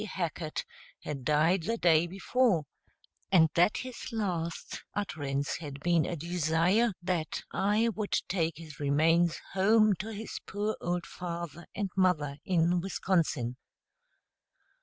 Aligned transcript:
Hackett, 0.03 0.65
had 1.03 1.23
died 1.23 1.61
the 1.61 1.77
day 1.77 2.07
before, 2.07 2.63
and 3.31 3.51
that 3.53 3.77
his 3.77 4.11
last 4.11 4.83
utterance 4.95 5.57
had 5.57 5.79
been 5.81 6.07
a 6.07 6.15
desire 6.15 6.91
that 7.03 7.43
I 7.51 7.89
would 7.89 8.15
take 8.27 8.57
his 8.57 8.79
remains 8.79 9.39
home 9.53 9.93
to 9.99 10.11
his 10.11 10.39
poor 10.47 10.75
old 10.81 11.05
father 11.05 11.67
and 11.75 11.91
mother 11.95 12.37
in 12.43 12.79
Wisconsin. 12.81 13.57